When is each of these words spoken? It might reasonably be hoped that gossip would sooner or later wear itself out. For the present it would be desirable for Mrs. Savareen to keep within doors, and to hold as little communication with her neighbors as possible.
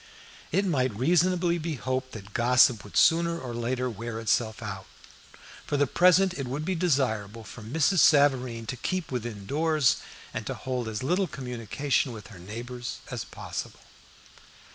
It 0.51 0.65
might 0.65 0.95
reasonably 0.97 1.59
be 1.59 1.75
hoped 1.75 2.13
that 2.13 2.33
gossip 2.33 2.83
would 2.83 2.97
sooner 2.97 3.37
or 3.37 3.53
later 3.53 3.87
wear 3.87 4.19
itself 4.19 4.63
out. 4.63 4.87
For 5.67 5.77
the 5.77 5.85
present 5.85 6.33
it 6.39 6.47
would 6.47 6.65
be 6.65 6.73
desirable 6.73 7.43
for 7.43 7.61
Mrs. 7.61 7.99
Savareen 7.99 8.65
to 8.65 8.75
keep 8.75 9.11
within 9.11 9.45
doors, 9.45 9.97
and 10.33 10.43
to 10.47 10.55
hold 10.55 10.87
as 10.87 11.03
little 11.03 11.27
communication 11.27 12.13
with 12.13 12.29
her 12.29 12.39
neighbors 12.39 12.97
as 13.11 13.23
possible. 13.23 13.81